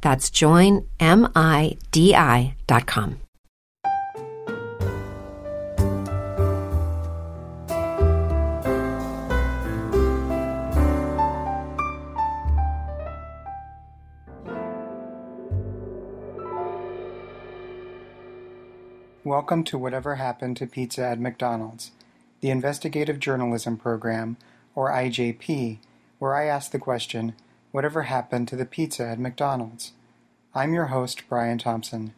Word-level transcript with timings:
That's 0.00 0.30
joinmidi.com. 0.30 0.86
Welcome 19.22 19.62
to 19.64 19.78
Whatever 19.78 20.16
Happened 20.16 20.56
to 20.56 20.66
Pizza 20.66 21.04
at 21.04 21.20
McDonald's, 21.20 21.92
the 22.40 22.50
investigative 22.50 23.20
journalism 23.20 23.76
program, 23.76 24.38
or 24.74 24.90
IJP, 24.90 25.78
where 26.18 26.34
I 26.34 26.46
ask 26.46 26.72
the 26.72 26.78
question, 26.78 27.34
Whatever 27.72 28.02
happened 28.02 28.48
to 28.48 28.56
the 28.56 28.64
pizza 28.66 29.06
at 29.06 29.20
McDonald's? 29.20 29.92
I'm 30.56 30.74
your 30.74 30.86
host, 30.86 31.22
Brian 31.28 31.58
Thompson. 31.58 32.14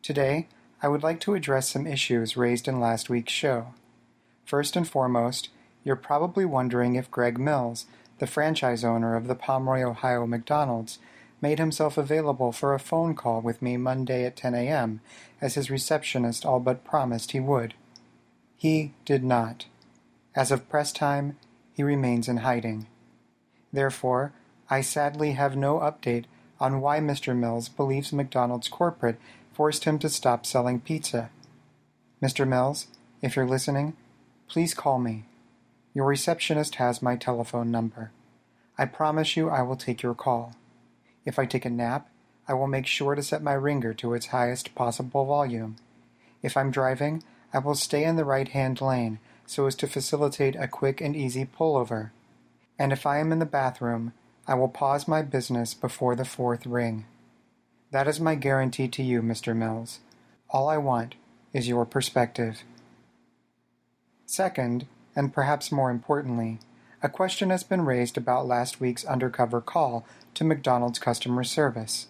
Today, 0.00 0.46
I 0.80 0.86
would 0.86 1.02
like 1.02 1.18
to 1.20 1.34
address 1.34 1.68
some 1.68 1.88
issues 1.88 2.36
raised 2.36 2.68
in 2.68 2.78
last 2.78 3.10
week's 3.10 3.32
show. 3.32 3.74
First 4.44 4.76
and 4.76 4.86
foremost, 4.88 5.48
you're 5.82 5.96
probably 5.96 6.44
wondering 6.44 6.94
if 6.94 7.10
Greg 7.10 7.36
Mills, 7.36 7.86
the 8.20 8.28
franchise 8.28 8.84
owner 8.84 9.16
of 9.16 9.26
the 9.26 9.34
Pomeroy, 9.34 9.82
Ohio 9.82 10.24
McDonald's, 10.24 11.00
made 11.40 11.58
himself 11.58 11.98
available 11.98 12.52
for 12.52 12.72
a 12.72 12.78
phone 12.78 13.16
call 13.16 13.40
with 13.40 13.60
me 13.60 13.76
Monday 13.76 14.24
at 14.24 14.36
10 14.36 14.54
a.m., 14.54 15.00
as 15.40 15.54
his 15.56 15.70
receptionist 15.70 16.46
all 16.46 16.60
but 16.60 16.84
promised 16.84 17.32
he 17.32 17.40
would. 17.40 17.74
He 18.56 18.94
did 19.04 19.24
not. 19.24 19.66
As 20.36 20.52
of 20.52 20.68
press 20.68 20.92
time, 20.92 21.36
he 21.72 21.82
remains 21.82 22.28
in 22.28 22.38
hiding. 22.38 22.86
Therefore, 23.72 24.32
I 24.70 24.82
sadly 24.82 25.32
have 25.32 25.56
no 25.56 25.80
update 25.80 26.26
on 26.60 26.80
why 26.80 27.00
Mr. 27.00 27.36
Mills 27.36 27.68
believes 27.68 28.12
McDonald's 28.12 28.68
corporate 28.68 29.18
forced 29.52 29.84
him 29.84 29.98
to 29.98 30.08
stop 30.08 30.46
selling 30.46 30.80
pizza. 30.80 31.30
Mr. 32.22 32.46
Mills, 32.46 32.86
if 33.20 33.34
you're 33.34 33.46
listening, 33.46 33.96
please 34.46 34.72
call 34.72 35.00
me. 35.00 35.24
Your 35.92 36.06
receptionist 36.06 36.76
has 36.76 37.02
my 37.02 37.16
telephone 37.16 37.70
number. 37.70 38.12
I 38.78 38.84
promise 38.84 39.36
you 39.36 39.50
I 39.50 39.62
will 39.62 39.76
take 39.76 40.02
your 40.02 40.14
call. 40.14 40.54
If 41.24 41.38
I 41.38 41.46
take 41.46 41.64
a 41.64 41.70
nap, 41.70 42.08
I 42.46 42.54
will 42.54 42.68
make 42.68 42.86
sure 42.86 43.14
to 43.14 43.22
set 43.22 43.42
my 43.42 43.52
ringer 43.54 43.92
to 43.94 44.14
its 44.14 44.26
highest 44.26 44.74
possible 44.74 45.24
volume. 45.26 45.76
If 46.42 46.56
I'm 46.56 46.70
driving, 46.70 47.22
I 47.52 47.58
will 47.58 47.74
stay 47.74 48.04
in 48.04 48.16
the 48.16 48.24
right-hand 48.24 48.80
lane 48.80 49.18
so 49.46 49.66
as 49.66 49.74
to 49.76 49.88
facilitate 49.88 50.54
a 50.56 50.68
quick 50.68 51.00
and 51.00 51.16
easy 51.16 51.44
pullover. 51.44 52.10
And 52.78 52.92
if 52.92 53.04
I 53.04 53.18
am 53.18 53.32
in 53.32 53.40
the 53.40 53.46
bathroom, 53.46 54.12
I 54.50 54.54
will 54.54 54.68
pause 54.68 55.06
my 55.06 55.22
business 55.22 55.74
before 55.74 56.16
the 56.16 56.24
fourth 56.24 56.66
ring. 56.66 57.04
That 57.92 58.08
is 58.08 58.18
my 58.18 58.34
guarantee 58.34 58.88
to 58.88 59.00
you, 59.00 59.22
Mr. 59.22 59.54
Mills. 59.54 60.00
All 60.48 60.68
I 60.68 60.76
want 60.76 61.14
is 61.52 61.68
your 61.68 61.86
perspective. 61.86 62.64
Second, 64.26 64.88
and 65.14 65.32
perhaps 65.32 65.70
more 65.70 65.88
importantly, 65.88 66.58
a 67.00 67.08
question 67.08 67.50
has 67.50 67.62
been 67.62 67.84
raised 67.84 68.16
about 68.16 68.48
last 68.48 68.80
week's 68.80 69.04
undercover 69.04 69.60
call 69.60 70.04
to 70.34 70.42
McDonald's 70.42 70.98
customer 70.98 71.44
service. 71.44 72.08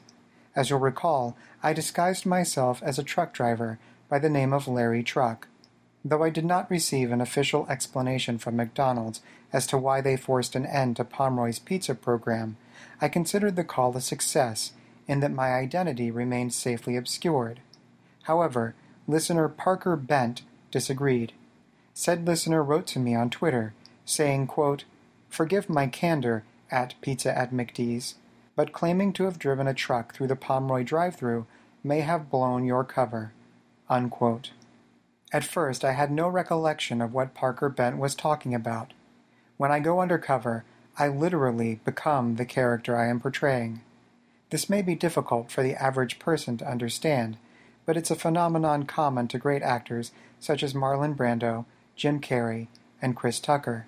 As 0.57 0.71
you'll 0.71 0.81
recall, 0.81 1.37
I 1.63 1.75
disguised 1.75 2.25
myself 2.25 2.83
as 2.83 2.99
a 2.99 3.05
truck 3.05 3.35
driver 3.35 3.79
by 4.09 4.19
the 4.19 4.31
name 4.31 4.55
of 4.55 4.67
Larry 4.67 5.03
Truck. 5.03 5.47
Though 6.05 6.23
I 6.23 6.31
did 6.31 6.45
not 6.45 6.71
receive 6.71 7.13
an 7.13 7.21
official 7.21 7.67
explanation 7.69 8.39
from 8.39 8.57
McDonald's 8.57 9.21
as 9.53 9.67
to 9.67 9.79
why 9.79 10.01
they 10.01 10.17
forced 10.17 10.57
an 10.57 10.65
end 10.65 10.97
to 10.97 11.05
Pomeroy's 11.05 11.59
pizza 11.59 11.95
program, 11.95 12.57
I 13.01 13.09
considered 13.09 13.57
the 13.57 13.65
call 13.65 13.97
a 13.97 14.01
success 14.01 14.73
in 15.07 15.21
that 15.21 15.33
my 15.33 15.53
identity 15.55 16.11
remained 16.11 16.55
safely 16.55 16.97
obscured. 16.97 17.61
However, 18.23 18.75
listener 19.07 19.49
Parker 19.49 19.97
Bent 19.97 20.43
disagreed. 20.71 21.33
Said 21.93 22.27
listener 22.27 22.63
wrote 22.63 22.87
to 22.89 22.99
me 22.99 23.15
on 23.15 23.29
Twitter, 23.29 23.75
saying, 24.05 24.47
quote, 24.47 24.85
Forgive 25.29 25.69
my 25.69 25.87
candor 25.87 26.45
at 26.71 26.95
Pizza 27.01 27.37
at 27.37 27.53
McDee's, 27.53 28.15
but 28.57 28.73
claiming 28.73 29.13
to 29.15 29.25
have 29.25 29.39
driven 29.39 29.67
a 29.67 29.75
truck 29.75 30.15
through 30.15 30.29
the 30.29 30.37
Pomeroy 30.37 30.83
drive-through 30.83 31.47
may 31.85 32.01
have 32.01 32.31
blown 32.31 32.65
your 32.65 32.85
cover. 32.85 33.33
Unquote. 33.89 34.53
At 35.33 35.45
first, 35.45 35.85
I 35.85 35.93
had 35.93 36.11
no 36.11 36.29
recollection 36.29 37.01
of 37.01 37.15
what 37.15 37.35
Parker 37.35 37.69
Bent 37.69 37.99
was 37.99 38.15
talking 38.15 38.55
about. 38.55 38.93
When 39.57 39.71
I 39.71 39.79
go 39.79 40.01
undercover, 40.01 40.65
I 40.99 41.09
literally 41.09 41.81
become 41.85 42.37
the 42.37 42.45
character 42.45 42.97
I 42.97 43.07
am 43.07 43.21
portraying. 43.21 43.83
This 44.51 44.69
may 44.69 44.83
be 44.83 44.97
difficult 44.97 45.53
for 45.53 45.63
the 45.63 45.77
average 45.77 46.19
person 46.19 46.57
to 46.59 46.69
understand, 46.69 47.37
but 47.87 47.97
it's 47.97 48.11
a 48.11 48.17
phenomenon 48.17 48.85
common 48.85 49.29
to 49.29 49.39
great 49.39 49.63
actors 49.63 50.11
such 50.41 50.63
as 50.63 50.75
Marlon 50.75 51.15
Brando, 51.15 51.65
Jim 51.95 52.21
Carrey, 52.21 52.67
and 53.01 53.15
Chris 53.15 53.39
Tucker. 53.39 53.87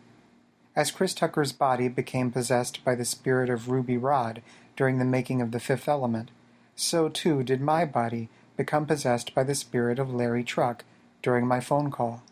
As 0.76 0.92
Chris 0.92 1.12
Tucker's 1.12 1.52
body 1.52 1.88
became 1.88 2.30
possessed 2.30 2.84
by 2.84 2.94
the 2.94 3.04
spirit 3.04 3.50
of 3.50 3.68
Ruby 3.68 3.96
Rhod 3.96 4.42
during 4.76 4.98
the 4.98 5.04
making 5.04 5.42
of 5.42 5.50
The 5.50 5.60
Fifth 5.60 5.88
Element, 5.88 6.30
so 6.76 7.08
too 7.08 7.42
did 7.42 7.60
my 7.60 7.84
body 7.84 8.28
become 8.56 8.86
possessed 8.86 9.34
by 9.34 9.42
the 9.42 9.54
spirit 9.54 9.98
of 9.98 10.14
Larry 10.14 10.44
Truck 10.44 10.84
during 11.22 11.46
my 11.46 11.60
phone 11.60 11.90
call. 11.90 12.22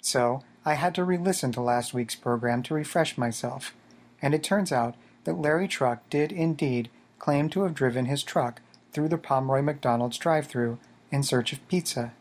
So, 0.00 0.42
I 0.64 0.74
had 0.74 0.94
to 0.96 1.04
re 1.04 1.16
listen 1.16 1.50
to 1.52 1.60
last 1.60 1.94
week's 1.94 2.14
program 2.14 2.62
to 2.64 2.74
refresh 2.74 3.16
myself, 3.16 3.74
and 4.20 4.34
it 4.34 4.42
turns 4.42 4.70
out 4.70 4.94
that 5.24 5.38
Larry 5.38 5.66
Truck 5.66 6.08
did 6.10 6.30
indeed 6.30 6.90
claim 7.18 7.48
to 7.50 7.62
have 7.62 7.74
driven 7.74 8.04
his 8.04 8.22
truck 8.22 8.60
through 8.92 9.08
the 9.08 9.18
Pomeroy 9.18 9.62
McDonald's 9.62 10.18
drive 10.18 10.46
through 10.46 10.78
in 11.10 11.22
search 11.22 11.52
of 11.52 11.66
pizza. 11.68 12.12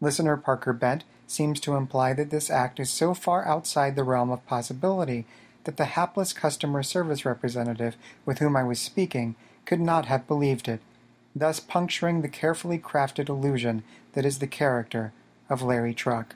Listener 0.00 0.36
Parker 0.36 0.72
Bent 0.72 1.04
seems 1.26 1.60
to 1.60 1.74
imply 1.74 2.12
that 2.12 2.30
this 2.30 2.50
act 2.50 2.78
is 2.78 2.90
so 2.90 3.14
far 3.14 3.46
outside 3.46 3.96
the 3.96 4.04
realm 4.04 4.30
of 4.30 4.46
possibility 4.46 5.26
that 5.64 5.76
the 5.76 5.86
hapless 5.86 6.32
customer 6.32 6.82
service 6.82 7.24
representative 7.24 7.96
with 8.24 8.38
whom 8.38 8.56
I 8.56 8.62
was 8.62 8.78
speaking 8.78 9.34
could 9.64 9.80
not 9.80 10.06
have 10.06 10.28
believed 10.28 10.68
it, 10.68 10.80
thus 11.34 11.58
puncturing 11.58 12.22
the 12.22 12.28
carefully 12.28 12.78
crafted 12.78 13.28
illusion 13.28 13.82
that 14.12 14.24
is 14.24 14.38
the 14.38 14.46
character 14.46 15.12
of 15.48 15.62
Larry 15.62 15.94
Truck. 15.94 16.34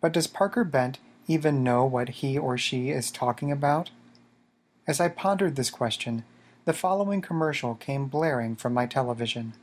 But 0.00 0.12
does 0.12 0.26
Parker 0.26 0.64
Bent 0.64 0.98
even 1.26 1.62
know 1.62 1.84
what 1.84 2.08
he 2.08 2.38
or 2.38 2.56
she 2.56 2.90
is 2.90 3.10
talking 3.10 3.52
about? 3.52 3.90
As 4.86 5.00
I 5.00 5.08
pondered 5.08 5.56
this 5.56 5.70
question, 5.70 6.24
the 6.64 6.72
following 6.72 7.20
commercial 7.20 7.74
came 7.74 8.06
blaring 8.06 8.56
from 8.56 8.74
my 8.74 8.86
television. 8.86 9.54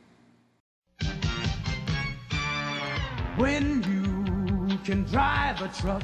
When 3.37 3.83
you 3.83 4.77
can 4.83 5.03
drive 5.03 5.61
a 5.61 5.67
truck, 5.67 6.03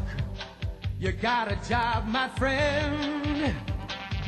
you 0.99 1.11
got 1.11 1.51
a 1.51 1.55
job, 1.67 2.07
my 2.07 2.27
friend. 2.29 3.55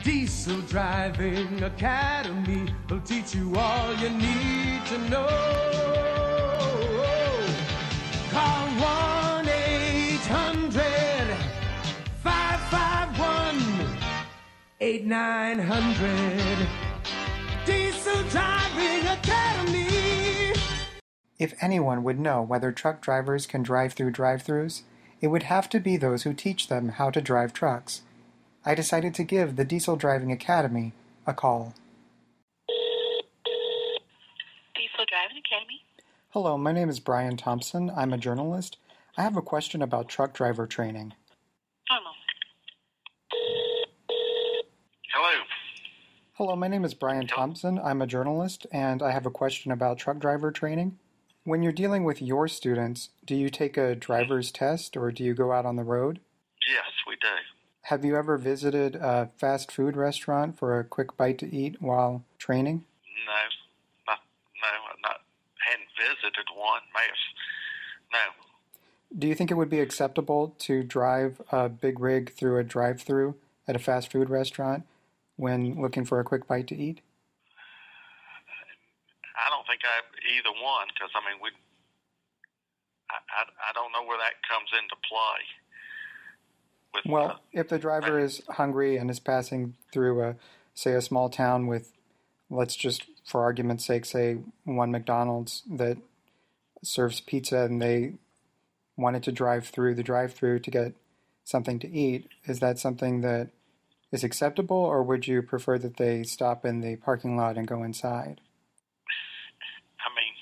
Diesel 0.03 0.61
Driving 0.61 1.63
Academy 1.63 2.67
will 2.89 3.01
teach 3.01 3.33
you 3.33 3.55
all 3.55 3.93
you 3.95 4.09
need 4.09 4.85
to 4.87 4.97
know. 5.09 6.02
8900. 14.83 16.67
Diesel 17.65 18.21
Driving 18.23 19.07
Academy. 19.07 20.53
If 21.39 21.53
anyone 21.61 22.03
would 22.03 22.19
know 22.19 22.41
whether 22.41 22.73
truck 22.73 23.01
drivers 23.01 23.45
can 23.45 23.63
drive 23.63 23.93
through 23.93 24.11
drive 24.11 24.43
throughs, 24.43 24.81
it 25.21 25.27
would 25.27 25.43
have 25.43 25.69
to 25.69 25.79
be 25.79 25.95
those 25.95 26.23
who 26.23 26.33
teach 26.33 26.67
them 26.67 26.89
how 26.89 27.09
to 27.11 27.21
drive 27.21 27.53
trucks. 27.53 28.01
I 28.65 28.75
decided 28.75 29.13
to 29.15 29.23
give 29.23 29.55
the 29.55 29.63
Diesel 29.63 29.95
Driving 29.95 30.33
Academy 30.33 30.91
a 31.25 31.33
call. 31.33 31.73
Diesel 34.75 35.05
Driving 35.07 35.37
Academy. 35.45 35.85
Hello, 36.31 36.57
my 36.57 36.73
name 36.73 36.89
is 36.89 36.99
Brian 36.99 37.37
Thompson. 37.37 37.89
I'm 37.89 38.11
a 38.11 38.17
journalist. 38.17 38.75
I 39.17 39.21
have 39.21 39.37
a 39.37 39.41
question 39.41 39.81
about 39.81 40.09
truck 40.09 40.33
driver 40.33 40.67
training. 40.67 41.13
One 41.87 42.03
moment. 42.03 42.17
Hello. 45.15 45.43
Hello, 46.37 46.55
my 46.55 46.67
name 46.67 46.83
is 46.83 46.95
Brian 46.95 47.27
Thompson. 47.27 47.77
I'm 47.77 48.01
a 48.01 48.07
journalist, 48.07 48.65
and 48.71 49.03
I 49.03 49.11
have 49.11 49.27
a 49.27 49.29
question 49.29 49.71
about 49.71 49.99
truck 49.99 50.17
driver 50.17 50.51
training. 50.51 50.97
When 51.43 51.61
you're 51.61 51.71
dealing 51.71 52.05
with 52.05 52.23
your 52.23 52.47
students, 52.47 53.09
do 53.23 53.35
you 53.35 53.51
take 53.51 53.77
a 53.77 53.93
driver's 53.93 54.51
test 54.51 54.97
or 54.97 55.11
do 55.11 55.23
you 55.23 55.35
go 55.35 55.51
out 55.51 55.67
on 55.67 55.75
the 55.75 55.83
road? 55.83 56.21
Yes, 56.67 56.89
we 57.07 57.17
do. 57.21 57.27
Have 57.83 58.03
you 58.03 58.17
ever 58.17 58.39
visited 58.39 58.95
a 58.95 59.29
fast 59.37 59.71
food 59.71 59.95
restaurant 59.95 60.57
for 60.57 60.79
a 60.79 60.83
quick 60.83 61.15
bite 61.17 61.37
to 61.37 61.55
eat 61.55 61.79
while 61.79 62.23
training? 62.39 62.83
No, 63.27 63.33
not, 64.07 64.19
no, 64.59 64.67
I 64.67 64.95
not 65.03 65.21
hadn't 65.69 65.89
visited 65.95 66.47
one. 66.55 66.81
May 66.95 67.05
have, 67.05 68.09
no. 68.11 69.19
Do 69.19 69.27
you 69.27 69.35
think 69.35 69.51
it 69.51 69.55
would 69.55 69.69
be 69.69 69.81
acceptable 69.81 70.55
to 70.61 70.81
drive 70.81 71.43
a 71.51 71.69
big 71.69 71.99
rig 71.99 72.33
through 72.33 72.57
a 72.57 72.63
drive 72.63 73.03
through 73.03 73.35
at 73.67 73.75
a 73.75 73.79
fast 73.79 74.11
food 74.11 74.31
restaurant 74.31 74.87
when 75.35 75.81
looking 75.81 76.05
for 76.05 76.19
a 76.19 76.23
quick 76.23 76.47
bite 76.47 76.67
to 76.67 76.75
eat? 76.75 77.01
I 79.35 79.49
don't 79.49 79.65
think 79.67 79.81
I 79.83 79.99
either 80.37 80.53
one 80.63 80.87
because 80.93 81.09
I 81.15 81.19
mean 81.29 81.41
we. 81.41 81.49
I, 83.09 83.15
I, 83.15 83.43
I 83.69 83.73
don't 83.73 83.91
know 83.91 84.07
where 84.07 84.17
that 84.17 84.33
comes 84.47 84.69
into 84.73 84.95
play. 85.07 85.39
With, 86.93 87.05
Well, 87.11 87.27
uh, 87.27 87.35
if 87.51 87.69
the 87.69 87.79
driver 87.79 88.19
is 88.19 88.41
hungry 88.49 88.97
and 88.97 89.09
is 89.09 89.19
passing 89.19 89.75
through 89.91 90.23
a, 90.23 90.35
say, 90.73 90.93
a 90.93 91.01
small 91.01 91.29
town 91.29 91.67
with, 91.67 91.91
let's 92.49 92.75
just, 92.75 93.05
for 93.25 93.43
argument's 93.43 93.85
sake, 93.85 94.05
say 94.05 94.37
one 94.63 94.91
McDonald's 94.91 95.63
that 95.69 95.97
serves 96.83 97.21
pizza 97.21 97.63
and 97.63 97.81
they 97.81 98.13
wanted 98.95 99.23
to 99.23 99.31
drive 99.31 99.65
through 99.65 99.95
the 99.95 100.03
drive-through 100.03 100.59
to 100.59 100.71
get 100.71 100.93
something 101.43 101.79
to 101.79 101.89
eat, 101.89 102.29
is 102.45 102.59
that 102.59 102.79
something 102.79 103.21
that 103.21 103.49
is 104.13 104.23
acceptable, 104.23 104.77
or 104.77 105.01
would 105.01 105.25
you 105.27 105.41
prefer 105.41 105.79
that 105.79 105.97
they 105.97 106.21
stop 106.21 106.63
in 106.63 106.81
the 106.81 106.95
parking 106.97 107.35
lot 107.35 107.57
and 107.57 107.65
go 107.67 107.81
inside? 107.81 108.39
I 109.97 110.07
mean, 110.13 110.35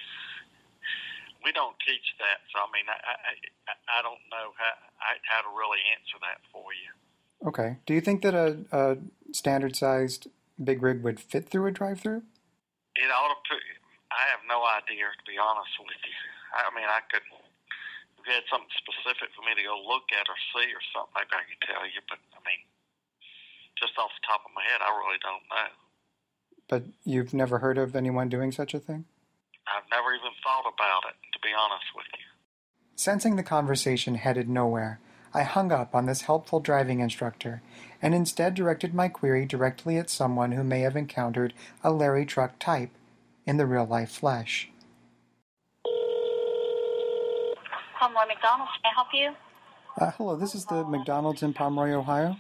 we 1.48 1.56
don't 1.56 1.80
teach 1.88 2.04
that, 2.20 2.44
so 2.52 2.60
I 2.60 2.68
mean, 2.76 2.86
I 2.92 3.00
I, 3.00 3.34
I- 3.98 4.04
don't 4.04 4.20
know 4.34 4.52
how 4.58 4.74
I, 5.00 5.12
how 5.30 5.42
to 5.46 5.52
really 5.56 5.80
answer 5.96 6.18
that 6.26 6.42
for 6.52 6.74
you. 6.76 6.92
Okay. 7.48 7.78
Do 7.86 7.94
you 7.94 8.02
think 8.02 8.22
that 8.26 8.34
a, 8.34 8.66
a 8.74 8.98
standard-sized 9.32 10.28
big 10.62 10.82
rig 10.82 11.02
would 11.06 11.20
fit 11.20 11.48
through 11.50 11.66
a 11.70 11.74
drive-through? 11.74 12.22
It 12.98 13.10
ought 13.14 13.30
to. 13.34 13.56
I 14.12 14.24
have 14.36 14.44
no 14.50 14.66
idea 14.68 15.06
to 15.08 15.24
be 15.30 15.38
honest 15.40 15.72
with 15.80 15.96
you. 16.04 16.18
I 16.54 16.68
mean, 16.76 16.90
I 16.90 17.00
could. 17.08 17.24
If 18.20 18.28
you 18.28 18.34
had 18.36 18.46
something 18.52 18.70
specific 18.78 19.32
for 19.38 19.42
me 19.48 19.54
to 19.56 19.64
go 19.64 19.80
look 19.86 20.10
at 20.14 20.28
or 20.30 20.38
see 20.54 20.70
or 20.76 20.84
something, 20.92 21.14
maybe 21.16 21.34
I 21.40 21.46
could 21.48 21.62
tell 21.66 21.86
you. 21.88 22.02
But 22.10 22.20
I 22.36 22.40
mean, 22.44 22.62
just 23.82 23.98
off 23.98 24.12
the 24.22 24.28
top 24.28 24.42
of 24.46 24.52
my 24.54 24.62
head, 24.62 24.80
I 24.80 24.94
really 24.94 25.20
don't 25.20 25.44
know. 25.50 25.70
But 26.70 26.84
you've 27.04 27.34
never 27.34 27.60
heard 27.60 27.78
of 27.78 27.96
anyone 27.96 28.30
doing 28.30 28.52
such 28.52 28.74
a 28.74 28.80
thing? 28.80 29.06
I've 29.68 29.90
never 29.90 30.14
even 30.14 30.32
thought 30.44 30.72
about 30.72 31.10
it, 31.10 31.18
to 31.34 31.40
be 31.42 31.50
honest 31.58 31.86
with 31.96 32.06
you. 32.14 32.26
Sensing 32.96 33.36
the 33.36 33.44
conversation 33.44 34.16
headed 34.16 34.48
nowhere, 34.48 35.00
I 35.34 35.44
hung 35.44 35.72
up 35.72 35.96
on 35.96 36.06
this 36.06 36.22
helpful 36.24 36.60
driving 36.60 37.00
instructor 37.00 37.62
and 38.02 38.14
instead 38.14 38.54
directed 38.54 38.94
my 38.94 39.08
query 39.08 39.46
directly 39.46 39.98
at 39.98 40.10
someone 40.10 40.52
who 40.52 40.64
may 40.64 40.82
have 40.82 40.96
encountered 40.96 41.54
a 41.84 41.92
Larry 41.92 42.26
truck 42.26 42.60
type 42.60 42.92
in 43.46 43.58
the 43.58 43.66
real 43.66 43.86
life 43.86 44.12
flesh. 44.12 44.70
Homewood 48.00 48.28
McDonald's, 48.28 48.72
can 48.82 48.92
I 48.92 48.96
help 48.96 49.08
you? 49.14 49.36
Uh, 49.98 50.12
hello, 50.18 50.36
this 50.36 50.56
is 50.56 50.66
the 50.66 50.84
McDonald's 50.84 51.44
in 51.44 51.54
Pomeroy, 51.54 51.92
Ohio. 51.92 52.38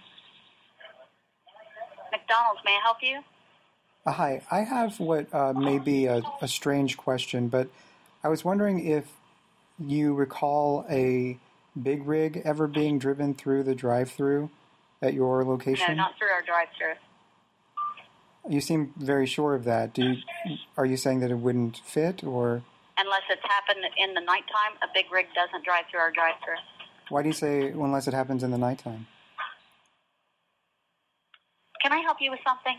McDonald's, 2.31 2.61
may 2.63 2.77
I 2.77 2.79
help 2.81 2.97
you? 3.01 3.19
Uh, 4.05 4.11
hi, 4.11 4.41
I 4.49 4.61
have 4.61 4.99
what 4.99 5.33
uh, 5.33 5.53
may 5.53 5.79
be 5.79 6.05
a, 6.05 6.21
a 6.41 6.47
strange 6.47 6.97
question, 6.97 7.49
but 7.49 7.67
I 8.23 8.29
was 8.29 8.45
wondering 8.45 8.85
if 8.85 9.05
you 9.77 10.13
recall 10.13 10.85
a 10.89 11.37
big 11.81 12.07
rig 12.07 12.41
ever 12.45 12.67
being 12.67 12.99
driven 12.99 13.33
through 13.33 13.63
the 13.63 13.75
drive-through 13.75 14.49
at 15.01 15.13
your 15.13 15.43
location? 15.43 15.87
No, 15.89 16.03
not 16.03 16.17
through 16.17 16.29
our 16.29 16.41
drive-through. 16.41 16.93
You 18.49 18.61
seem 18.61 18.93
very 18.97 19.27
sure 19.27 19.53
of 19.53 19.65
that. 19.65 19.93
Do 19.93 20.03
you, 20.03 20.57
are 20.77 20.85
you 20.85 20.97
saying 20.97 21.19
that 21.19 21.31
it 21.31 21.37
wouldn't 21.37 21.77
fit, 21.77 22.23
or 22.23 22.63
Unless 22.97 23.23
it's 23.29 23.41
happened 23.43 23.85
in 23.97 24.13
the 24.13 24.21
nighttime, 24.21 24.77
a 24.81 24.87
big 24.93 25.11
rig 25.11 25.27
doesn't 25.35 25.65
drive 25.65 25.83
through 25.91 25.99
our 25.99 26.11
drive-through. 26.11 26.55
why 27.09 27.23
do 27.23 27.27
you 27.29 27.33
say 27.33 27.71
unless 27.71 28.07
it 28.07 28.13
happens 28.13 28.41
in 28.41 28.51
the 28.51 28.57
nighttime? 28.57 29.07
I 32.01 32.03
help 32.03 32.17
you 32.19 32.31
with 32.31 32.39
something? 32.45 32.77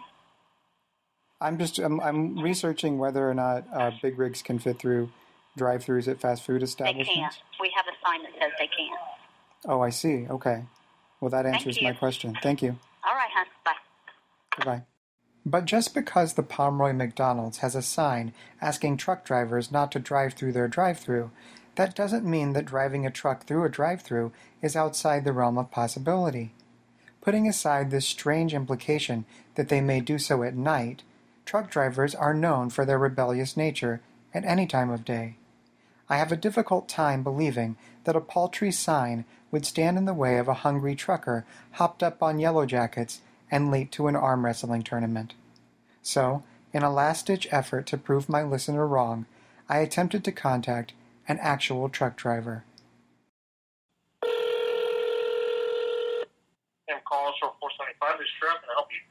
I'm 1.40 1.58
just 1.58 1.78
I'm, 1.78 2.00
I'm 2.00 2.38
researching 2.38 2.98
whether 2.98 3.28
or 3.28 3.34
not 3.34 3.66
uh, 3.72 3.90
big 4.00 4.18
rigs 4.18 4.42
can 4.42 4.58
fit 4.58 4.78
through 4.78 5.10
drive-throughs 5.56 6.08
at 6.08 6.20
fast 6.20 6.44
food 6.44 6.62
establishments. 6.62 7.08
They 7.08 7.14
can't. 7.14 7.34
We 7.60 7.72
have 7.76 7.86
a 7.86 7.96
sign 8.06 8.22
that 8.22 8.32
says 8.40 8.52
they 8.58 8.66
can't. 8.66 9.00
Oh, 9.66 9.80
I 9.80 9.90
see. 9.90 10.26
Okay. 10.28 10.64
Well, 11.20 11.30
that 11.30 11.46
answers 11.46 11.80
my 11.82 11.92
question. 11.92 12.36
Thank 12.42 12.62
you. 12.62 12.78
All 13.04 13.14
right, 13.14 13.30
hon. 13.34 13.46
Bye. 13.64 13.72
Goodbye. 14.56 14.82
But 15.44 15.64
just 15.64 15.94
because 15.94 16.34
the 16.34 16.42
Pomeroy 16.42 16.92
McDonald's 16.92 17.58
has 17.58 17.74
a 17.74 17.82
sign 17.82 18.32
asking 18.60 18.96
truck 18.96 19.24
drivers 19.24 19.70
not 19.70 19.92
to 19.92 19.98
drive 19.98 20.34
through 20.34 20.52
their 20.52 20.68
drive-through, 20.68 21.30
that 21.74 21.96
doesn't 21.96 22.24
mean 22.24 22.52
that 22.52 22.64
driving 22.64 23.04
a 23.04 23.10
truck 23.10 23.46
through 23.46 23.64
a 23.64 23.68
drive-through 23.68 24.32
is 24.62 24.76
outside 24.76 25.24
the 25.24 25.32
realm 25.32 25.58
of 25.58 25.70
possibility. 25.70 26.54
Putting 27.22 27.46
aside 27.46 27.90
this 27.90 28.04
strange 28.04 28.52
implication 28.52 29.24
that 29.54 29.68
they 29.68 29.80
may 29.80 30.00
do 30.00 30.18
so 30.18 30.42
at 30.42 30.56
night, 30.56 31.04
truck 31.46 31.70
drivers 31.70 32.16
are 32.16 32.34
known 32.34 32.68
for 32.68 32.84
their 32.84 32.98
rebellious 32.98 33.56
nature 33.56 34.00
at 34.34 34.44
any 34.44 34.66
time 34.66 34.90
of 34.90 35.04
day. 35.04 35.36
I 36.08 36.16
have 36.16 36.32
a 36.32 36.36
difficult 36.36 36.88
time 36.88 37.22
believing 37.22 37.76
that 38.04 38.16
a 38.16 38.20
paltry 38.20 38.72
sign 38.72 39.24
would 39.52 39.64
stand 39.64 39.96
in 39.96 40.04
the 40.04 40.12
way 40.12 40.36
of 40.36 40.48
a 40.48 40.62
hungry 40.66 40.96
trucker 40.96 41.46
hopped 41.72 42.02
up 42.02 42.24
on 42.24 42.40
yellow 42.40 42.66
jackets 42.66 43.20
and 43.52 43.70
late 43.70 43.92
to 43.92 44.08
an 44.08 44.16
arm 44.16 44.44
wrestling 44.44 44.82
tournament. 44.82 45.34
So, 46.02 46.42
in 46.72 46.82
a 46.82 46.92
last 46.92 47.26
ditch 47.26 47.46
effort 47.52 47.86
to 47.86 47.96
prove 47.96 48.28
my 48.28 48.42
listener 48.42 48.84
wrong, 48.84 49.26
I 49.68 49.78
attempted 49.78 50.24
to 50.24 50.32
contact 50.32 50.92
an 51.28 51.38
actual 51.40 51.88
truck 51.88 52.16
driver. 52.16 52.64
and 56.92 57.02
calls 57.04 57.34
for 57.40 57.52
475 57.60 58.20
is 58.20 58.28
Trev. 58.38 58.60
Can 58.60 58.70
I 58.70 58.74
help 58.76 58.90
you? 58.92 59.02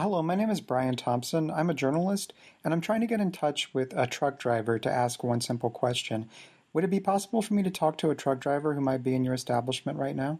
Hello, 0.00 0.22
my 0.22 0.36
name 0.36 0.48
is 0.48 0.60
Brian 0.60 0.94
Thompson. 0.94 1.50
I'm 1.50 1.70
a 1.70 1.74
journalist, 1.74 2.32
and 2.62 2.72
I'm 2.72 2.80
trying 2.80 3.00
to 3.00 3.06
get 3.08 3.18
in 3.18 3.32
touch 3.32 3.74
with 3.74 3.92
a 3.96 4.06
truck 4.06 4.38
driver 4.38 4.78
to 4.78 4.88
ask 4.88 5.24
one 5.24 5.40
simple 5.40 5.70
question. 5.70 6.28
Would 6.72 6.84
it 6.84 6.90
be 6.90 7.00
possible 7.00 7.42
for 7.42 7.54
me 7.54 7.64
to 7.64 7.70
talk 7.70 7.98
to 7.98 8.10
a 8.10 8.14
truck 8.14 8.38
driver 8.38 8.74
who 8.74 8.80
might 8.80 9.02
be 9.02 9.16
in 9.16 9.24
your 9.24 9.34
establishment 9.34 9.98
right 9.98 10.14
now? 10.14 10.38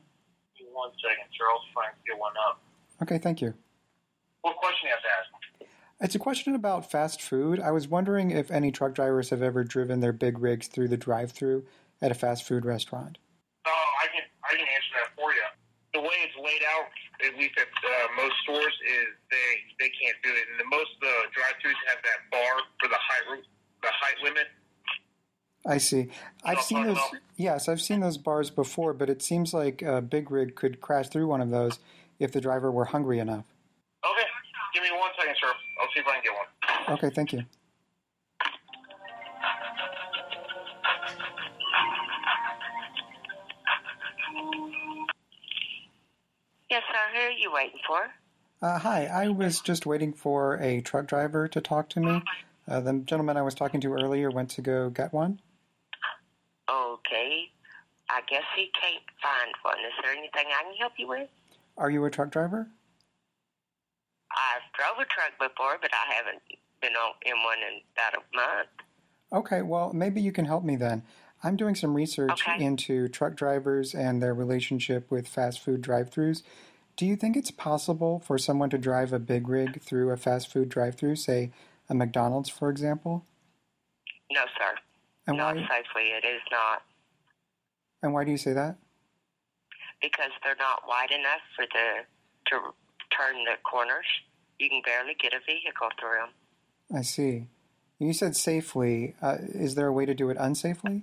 One 0.72 0.90
second, 1.02 1.24
sir. 1.36 1.44
I'll 1.50 1.64
try 1.72 1.86
get 2.06 2.20
one 2.20 2.34
up. 2.48 2.60
Okay, 3.02 3.18
thank 3.18 3.42
you. 3.42 3.52
What 4.42 4.58
question 4.58 4.82
do 4.82 4.88
you 4.90 4.94
have 4.94 5.02
to 5.02 5.66
ask? 5.66 5.70
It's 6.02 6.14
a 6.14 6.20
question 6.20 6.54
about 6.54 6.88
fast 6.88 7.20
food. 7.20 7.58
I 7.58 7.72
was 7.72 7.88
wondering 7.88 8.30
if 8.30 8.52
any 8.52 8.70
truck 8.70 8.94
drivers 8.94 9.30
have 9.30 9.42
ever 9.42 9.64
driven 9.64 9.98
their 9.98 10.12
big 10.12 10.38
rigs 10.38 10.68
through 10.68 10.86
the 10.86 10.96
drive-through 10.96 11.66
at 12.00 12.12
a 12.12 12.14
fast 12.14 12.44
food 12.44 12.64
restaurant. 12.64 13.18
Oh, 13.66 13.70
I 13.70 14.06
can 14.06 14.22
I 14.44 14.54
can 14.54 14.68
answer 14.68 14.94
that 15.02 15.20
for 15.20 15.32
you. 15.32 15.42
The 15.94 16.00
way 16.00 16.14
it's 16.22 16.36
laid 16.36 16.62
out, 16.62 16.86
at 17.24 17.34
least 17.38 17.54
at 17.58 17.66
uh, 17.66 18.08
most 18.16 18.34
stores, 18.42 18.74
is 18.86 19.08
they 19.30 19.50
they 19.78 19.90
can't 19.94 20.18
do 20.22 20.30
it. 20.30 20.44
And 20.50 20.60
the, 20.60 20.68
most 20.70 20.90
of 20.96 21.00
the 21.00 21.16
drive-throughs 21.34 21.80
have 21.90 22.00
that 22.02 22.20
bar 22.30 22.62
for 22.80 22.88
the 22.88 23.00
height 23.00 23.42
the 23.82 23.92
height 23.92 24.18
limit. 24.22 24.46
I 25.66 25.78
see. 25.78 26.08
I've 26.44 26.62
seen 26.62 26.78
uh, 26.78 26.94
those. 26.94 26.96
talking 26.96 27.20
Yes, 27.38 27.68
I've 27.68 27.80
seen 27.80 28.00
those 28.00 28.18
bars 28.18 28.50
before, 28.50 28.92
but 28.92 29.08
it 29.08 29.22
seems 29.22 29.54
like 29.54 29.80
a 29.80 30.02
big 30.02 30.30
rig 30.30 30.56
could 30.56 30.80
crash 30.80 31.08
through 31.08 31.28
one 31.28 31.40
of 31.40 31.50
those 31.50 31.78
if 32.18 32.32
the 32.32 32.40
driver 32.40 32.70
were 32.70 32.86
hungry 32.86 33.20
enough. 33.20 33.44
Okay, 34.04 34.26
give 34.74 34.82
me 34.82 34.90
one 34.90 35.10
second, 35.16 35.36
sir. 35.40 35.52
I'll 35.80 35.88
see 35.94 36.00
if 36.00 36.06
I 36.06 36.14
can 36.14 36.22
get 36.24 36.32
one. 36.34 36.98
Okay, 36.98 37.14
thank 37.14 37.32
you. 37.32 37.44
Are 47.38 47.40
you 47.40 47.52
waiting 47.52 47.78
for? 47.86 48.00
Uh, 48.60 48.78
hi, 48.78 49.06
I 49.06 49.28
was 49.28 49.60
just 49.60 49.86
waiting 49.86 50.12
for 50.12 50.54
a 50.56 50.80
truck 50.80 51.06
driver 51.06 51.46
to 51.48 51.60
talk 51.60 51.88
to 51.90 52.00
me. 52.00 52.22
Uh, 52.66 52.80
the 52.80 52.94
gentleman 53.04 53.36
I 53.36 53.42
was 53.42 53.54
talking 53.54 53.80
to 53.82 53.92
earlier 53.92 54.30
went 54.30 54.50
to 54.50 54.62
go 54.62 54.90
get 54.90 55.12
one. 55.12 55.40
Okay. 56.68 57.44
I 58.10 58.20
guess 58.28 58.42
he 58.56 58.70
can't 58.80 59.04
find 59.22 59.54
one. 59.62 59.78
Is 59.78 59.92
there 60.02 60.12
anything 60.12 60.46
I 60.46 60.62
can 60.64 60.74
help 60.78 60.92
you 60.98 61.08
with? 61.08 61.28
Are 61.76 61.90
you 61.90 62.04
a 62.04 62.10
truck 62.10 62.30
driver? 62.30 62.68
I've 64.32 64.72
drove 64.76 64.98
a 64.98 65.06
truck 65.08 65.38
before, 65.38 65.78
but 65.80 65.90
I 65.92 66.14
haven't 66.14 66.42
been 66.82 66.92
on, 66.92 67.12
in 67.24 67.42
one 67.44 67.58
in 67.58 67.80
about 67.94 68.14
a 68.14 68.36
month. 68.36 68.68
Okay, 69.44 69.62
well, 69.62 69.92
maybe 69.92 70.20
you 70.20 70.32
can 70.32 70.46
help 70.46 70.64
me 70.64 70.76
then. 70.76 71.02
I'm 71.44 71.56
doing 71.56 71.76
some 71.76 71.94
research 71.94 72.42
Okay. 72.48 72.62
into 72.62 73.08
truck 73.08 73.36
drivers 73.36 73.94
and 73.94 74.20
their 74.20 74.34
relationship 74.34 75.10
with 75.10 75.28
fast 75.28 75.60
food 75.60 75.80
drive 75.82 76.10
throughs. 76.10 76.42
Do 76.98 77.06
you 77.06 77.16
think 77.16 77.36
it's 77.36 77.50
possible 77.50 78.18
for 78.18 78.36
someone 78.36 78.68
to 78.70 78.78
drive 78.78 79.14
a 79.14 79.18
big 79.18 79.48
rig 79.48 79.80
through 79.80 80.10
a 80.10 80.16
fast 80.18 80.52
food 80.52 80.68
drive 80.68 80.96
through, 80.96 81.16
say 81.16 81.52
a 81.88 81.94
McDonald's, 81.94 82.50
for 82.50 82.68
example? 82.68 83.24
No, 84.30 84.42
sir. 84.58 84.78
And 85.26 85.38
not 85.38 85.56
why, 85.56 85.62
safely. 85.62 86.10
It 86.10 86.26
is 86.26 86.42
not 86.50 86.82
and 88.02 88.12
why 88.12 88.24
do 88.24 88.30
you 88.30 88.36
say 88.36 88.52
that? 88.52 88.76
because 90.00 90.30
they're 90.44 90.58
not 90.58 90.86
wide 90.86 91.10
enough 91.10 91.42
for 91.56 91.66
the 91.66 92.06
to 92.46 92.74
turn 93.10 93.44
the 93.44 93.58
corners. 93.64 94.06
You 94.58 94.68
can 94.68 94.82
barely 94.84 95.14
get 95.20 95.32
a 95.32 95.40
vehicle 95.44 95.88
through 95.98 96.18
them. 96.22 96.30
I 96.94 97.02
see. 97.02 97.46
You 97.98 98.12
said 98.12 98.36
safely. 98.36 99.14
Uh, 99.20 99.36
is 99.42 99.74
there 99.74 99.86
a 99.86 99.92
way 99.92 100.06
to 100.06 100.14
do 100.14 100.30
it 100.30 100.38
unsafely? 100.38 101.02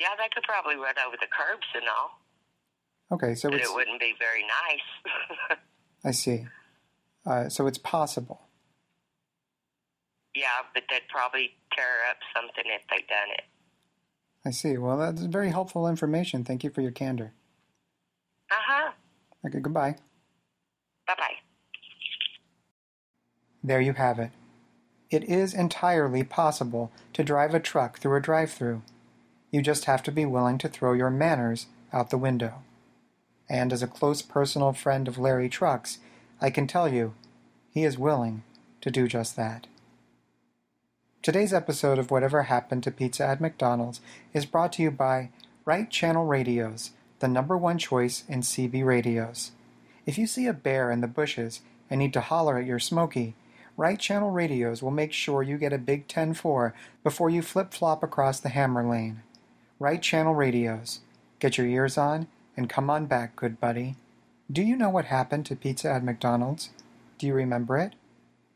Yeah, 0.00 0.16
they 0.18 0.28
could 0.34 0.42
probably 0.44 0.76
run 0.76 0.94
over 1.06 1.16
the 1.20 1.28
curbs 1.30 1.66
and 1.74 1.84
all, 1.88 2.18
Okay, 3.12 3.34
so 3.34 3.48
it's. 3.50 3.68
it 3.68 3.74
wouldn't 3.74 4.00
be 4.00 4.14
very 4.18 4.42
nice. 4.42 5.58
I 6.04 6.10
see. 6.10 6.46
Uh, 7.26 7.48
so 7.48 7.66
it's 7.66 7.78
possible. 7.78 8.40
yeah, 10.34 10.62
but 10.74 10.82
they'd 10.90 11.08
probably 11.08 11.52
tear 11.74 11.86
up 12.10 12.16
something 12.34 12.64
if 12.66 12.82
they'd 12.90 13.06
done 13.06 13.30
it. 13.32 13.44
I 14.46 14.50
see. 14.50 14.76
Well, 14.76 14.98
that's 14.98 15.22
very 15.22 15.50
helpful 15.50 15.88
information. 15.88 16.44
Thank 16.44 16.64
you 16.64 16.70
for 16.70 16.82
your 16.82 16.90
candor. 16.90 17.32
Uh 18.50 18.54
huh. 18.66 18.92
Okay, 19.46 19.60
goodbye. 19.60 19.96
Bye 21.06 21.14
bye. 21.16 21.34
There 23.62 23.80
you 23.80 23.94
have 23.94 24.18
it. 24.18 24.30
It 25.10 25.24
is 25.24 25.54
entirely 25.54 26.24
possible 26.24 26.90
to 27.14 27.22
drive 27.24 27.54
a 27.54 27.60
truck 27.60 27.98
through 27.98 28.16
a 28.16 28.20
drive 28.20 28.50
through. 28.50 28.82
You 29.50 29.62
just 29.62 29.84
have 29.84 30.02
to 30.04 30.12
be 30.12 30.26
willing 30.26 30.58
to 30.58 30.68
throw 30.68 30.92
your 30.92 31.10
manners 31.10 31.66
out 31.92 32.10
the 32.10 32.18
window. 32.18 32.62
And 33.48 33.72
as 33.72 33.82
a 33.82 33.86
close 33.86 34.22
personal 34.22 34.72
friend 34.72 35.06
of 35.06 35.18
Larry 35.18 35.48
Trucks, 35.48 35.98
I 36.40 36.50
can 36.50 36.66
tell 36.66 36.88
you, 36.88 37.14
he 37.70 37.84
is 37.84 37.98
willing 37.98 38.42
to 38.80 38.90
do 38.90 39.06
just 39.06 39.36
that. 39.36 39.66
Today's 41.22 41.54
episode 41.54 41.98
of 41.98 42.10
Whatever 42.10 42.44
Happened 42.44 42.82
to 42.84 42.90
Pizza 42.90 43.26
at 43.26 43.40
McDonald's 43.40 44.00
is 44.32 44.46
brought 44.46 44.72
to 44.74 44.82
you 44.82 44.90
by 44.90 45.30
Right 45.64 45.90
Channel 45.90 46.26
Radios, 46.26 46.90
the 47.20 47.28
number 47.28 47.56
one 47.56 47.78
choice 47.78 48.24
in 48.28 48.40
CB 48.40 48.84
radios. 48.84 49.52
If 50.04 50.18
you 50.18 50.26
see 50.26 50.46
a 50.46 50.52
bear 50.52 50.90
in 50.90 51.00
the 51.00 51.06
bushes 51.06 51.60
and 51.88 51.98
need 51.98 52.12
to 52.12 52.20
holler 52.20 52.58
at 52.58 52.66
your 52.66 52.78
Smoky, 52.78 53.34
Right 53.76 53.98
Channel 53.98 54.30
Radios 54.30 54.82
will 54.82 54.90
make 54.90 55.12
sure 55.12 55.42
you 55.42 55.58
get 55.58 55.72
a 55.72 55.78
Big 55.78 56.08
10-4 56.08 56.72
before 57.02 57.30
you 57.30 57.42
flip-flop 57.42 58.02
across 58.02 58.38
the 58.38 58.50
hammer 58.50 58.86
lane. 58.86 59.22
Right 59.78 60.00
Channel 60.00 60.34
Radios. 60.34 61.00
Get 61.40 61.58
your 61.58 61.66
ears 61.66 61.98
on 61.98 62.28
and 62.56 62.68
come 62.68 62.90
on 62.90 63.06
back, 63.06 63.36
good 63.36 63.60
buddy. 63.60 63.96
Do 64.50 64.62
you 64.62 64.76
know 64.76 64.90
what 64.90 65.06
happened 65.06 65.46
to 65.46 65.56
pizza 65.56 65.90
at 65.90 66.04
McDonald's? 66.04 66.70
Do 67.18 67.26
you 67.26 67.34
remember 67.34 67.76
it? 67.78 67.94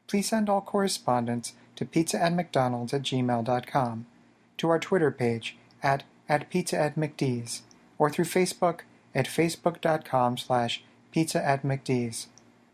Please 0.07 0.29
send 0.29 0.49
all 0.49 0.61
correspondence 0.61 1.55
to 1.77 1.85
pizza 1.85 2.23
at 2.23 2.35
McDonald's 2.35 2.93
at 2.93 3.03
gmail.com, 3.03 4.07
to 4.59 4.69
our 4.69 4.79
Twitter 4.79 5.11
page 5.11 5.57
at, 5.83 6.05
at 6.29 6.51
pizza 6.51 6.79
at 6.79 6.97
McDee's, 6.97 7.63
or 7.99 8.11
through 8.11 8.25
Facebook 8.25 8.81
at 9.15 9.27
facebook.com 9.27 10.37
slash 10.37 10.83
pizza 11.11 11.45
at 11.45 11.63
McDee's. 11.63 12.29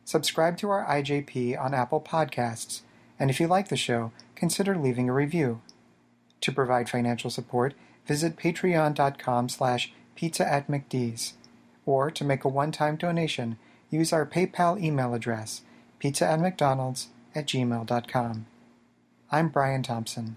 Subscribe 0.04 0.56
to 0.58 0.70
our 0.70 0.84
IJP 0.86 1.58
on 1.60 1.74
Apple 1.74 2.00
Podcasts, 2.00 2.82
and 3.18 3.30
if 3.30 3.40
you 3.40 3.46
like 3.46 3.68
the 3.68 3.76
show, 3.76 4.12
consider 4.34 4.76
leaving 4.76 5.08
a 5.08 5.14
review. 5.14 5.60
To 6.42 6.52
provide 6.52 6.90
financial 6.90 7.30
support, 7.30 7.74
visit 8.06 8.36
patreon.com 8.36 9.48
slash 9.48 9.92
pizza 10.14 10.50
at 10.50 10.68
McDee's. 10.68 11.34
Or 11.86 12.10
to 12.10 12.24
make 12.24 12.44
a 12.44 12.48
one-time 12.48 12.96
donation, 12.96 13.58
use 13.90 14.12
our 14.12 14.26
PayPal 14.26 14.80
email 14.82 15.14
address, 15.14 15.62
pizza 15.98 16.26
at 16.26 16.40
McDonald's 16.40 17.08
at 17.34 17.46
gmail.com. 17.46 18.46
I'm 19.30 19.48
Brian 19.48 19.82
Thompson. 19.82 20.36